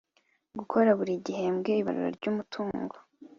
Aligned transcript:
Gukora 0.59 0.89
buri 0.97 1.13
gihembwe 1.25 1.71
ibarura 1.81 2.09
ry 2.17 2.25
umutungo 2.31 2.95